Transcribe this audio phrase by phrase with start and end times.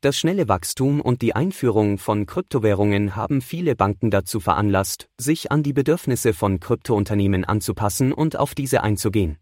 [0.00, 5.64] Das schnelle Wachstum und die Einführung von Kryptowährungen haben viele Banken dazu veranlasst, sich an
[5.64, 9.38] die Bedürfnisse von Kryptounternehmen anzupassen und auf diese einzugehen.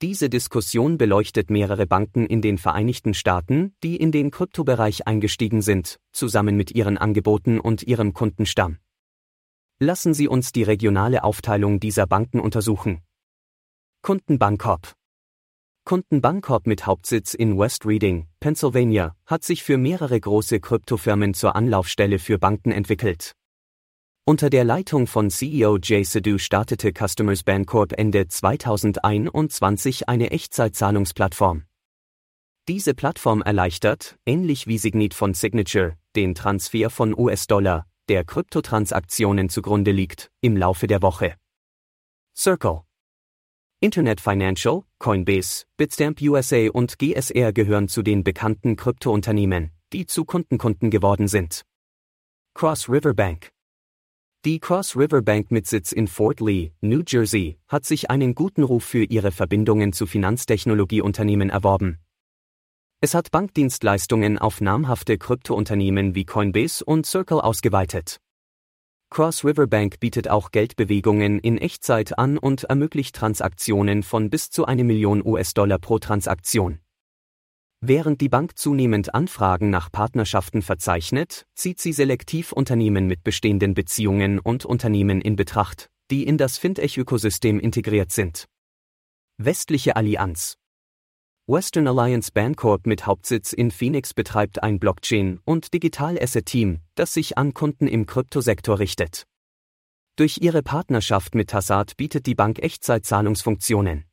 [0.00, 5.98] Diese Diskussion beleuchtet mehrere Banken in den Vereinigten Staaten, die in den Kryptobereich eingestiegen sind,
[6.12, 8.78] zusammen mit ihren Angeboten und ihrem Kundenstamm.
[9.80, 13.00] Lassen Sie uns die regionale Aufteilung dieser Banken untersuchen.
[14.02, 14.97] Kundenbankorp
[15.88, 22.18] Kundenbankorp mit Hauptsitz in West Reading, Pennsylvania, hat sich für mehrere große Kryptofirmen zur Anlaufstelle
[22.18, 23.32] für Banken entwickelt.
[24.26, 31.62] Unter der Leitung von CEO Jay Sadu startete Customers Bancorp Ende 2021 eine Echtzeitzahlungsplattform.
[32.68, 39.92] Diese Plattform erleichtert, ähnlich wie Signit von Signature, den Transfer von US-Dollar, der Kryptotransaktionen zugrunde
[39.92, 41.36] liegt, im Laufe der Woche.
[42.36, 42.82] Circle
[43.80, 50.90] Internet Financial, Coinbase, Bitstamp USA und GSR gehören zu den bekannten Kryptounternehmen, die zu Kundenkunden
[50.90, 51.62] geworden sind.
[52.54, 53.50] Cross River Bank
[54.44, 58.64] Die Cross River Bank mit Sitz in Fort Lee, New Jersey, hat sich einen guten
[58.64, 62.00] Ruf für ihre Verbindungen zu Finanztechnologieunternehmen erworben.
[63.00, 68.18] Es hat Bankdienstleistungen auf namhafte Kryptounternehmen wie Coinbase und Circle ausgeweitet.
[69.10, 74.66] Cross River Bank bietet auch Geldbewegungen in Echtzeit an und ermöglicht Transaktionen von bis zu
[74.66, 76.78] eine Million US-Dollar pro Transaktion.
[77.80, 84.40] Während die Bank zunehmend Anfragen nach Partnerschaften verzeichnet, zieht sie selektiv Unternehmen mit bestehenden Beziehungen
[84.40, 88.46] und Unternehmen in Betracht, die in das Fintech-Ökosystem integriert sind.
[89.38, 90.58] Westliche Allianz
[91.50, 97.54] Western Alliance Bancorp mit Hauptsitz in Phoenix betreibt ein Blockchain- und Digital-Asset-Team, das sich an
[97.54, 99.26] Kunden im Kryptosektor richtet.
[100.16, 104.04] Durch ihre Partnerschaft mit Tassat bietet die Bank Echtzeitzahlungsfunktionen.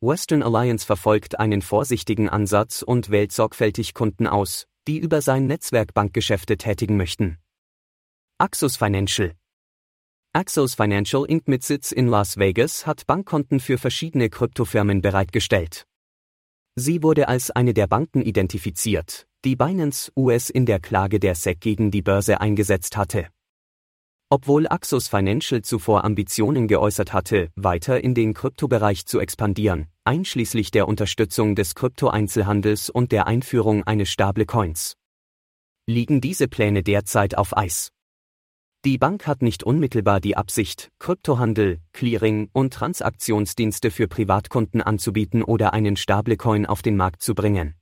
[0.00, 5.94] Western Alliance verfolgt einen vorsichtigen Ansatz und wählt sorgfältig Kunden aus, die über sein Netzwerk
[5.94, 7.38] Bankgeschäfte tätigen möchten.
[8.38, 9.32] Axos Financial
[10.32, 11.46] Axos Financial Inc.
[11.46, 15.86] mit Sitz in Las Vegas hat Bankkonten für verschiedene Kryptofirmen bereitgestellt.
[16.74, 21.60] Sie wurde als eine der Banken identifiziert, die Binance US in der Klage der SEC
[21.60, 23.28] gegen die Börse eingesetzt hatte.
[24.30, 30.88] Obwohl Axos Financial zuvor Ambitionen geäußert hatte, weiter in den Kryptobereich zu expandieren, einschließlich der
[30.88, 34.96] Unterstützung des Krypto-Einzelhandels und der Einführung eines Stablecoins.
[35.86, 37.90] Liegen diese Pläne derzeit auf Eis?
[38.84, 45.72] Die Bank hat nicht unmittelbar die Absicht, Kryptohandel, Clearing und Transaktionsdienste für Privatkunden anzubieten oder
[45.72, 47.76] einen Stablecoin auf den Markt zu bringen.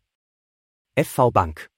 [1.02, 1.70] FV Bank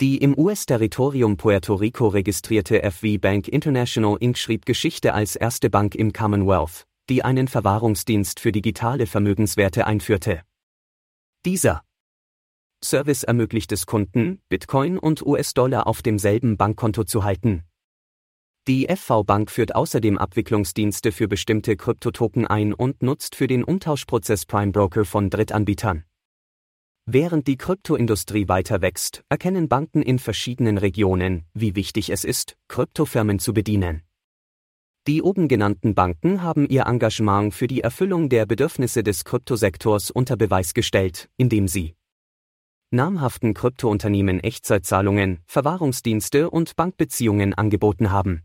[0.00, 4.38] Die im US-Territorium Puerto Rico registrierte FV Bank International Inc.
[4.38, 10.42] schrieb Geschichte als erste Bank im Commonwealth, die einen Verwahrungsdienst für digitale Vermögenswerte einführte.
[11.44, 11.82] Dieser
[12.84, 17.64] Service ermöglicht es Kunden, Bitcoin und US-Dollar auf demselben Bankkonto zu halten.
[18.68, 24.44] Die FV Bank führt außerdem Abwicklungsdienste für bestimmte Kryptotoken ein und nutzt für den Umtauschprozess
[24.44, 26.04] Prime Broker von Drittanbietern.
[27.06, 33.38] Während die Kryptoindustrie weiter wächst, erkennen Banken in verschiedenen Regionen, wie wichtig es ist, Kryptofirmen
[33.38, 34.02] zu bedienen.
[35.06, 40.36] Die oben genannten Banken haben ihr Engagement für die Erfüllung der Bedürfnisse des Kryptosektors unter
[40.36, 41.94] Beweis gestellt, indem sie
[42.90, 48.42] namhaften Kryptounternehmen Echtzeitzahlungen, Verwahrungsdienste und Bankbeziehungen angeboten haben.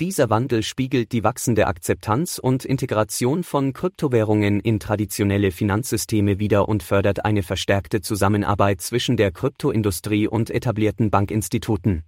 [0.00, 6.82] Dieser Wandel spiegelt die wachsende Akzeptanz und Integration von Kryptowährungen in traditionelle Finanzsysteme wider und
[6.82, 12.04] fördert eine verstärkte Zusammenarbeit zwischen der Kryptoindustrie und etablierten Bankinstituten.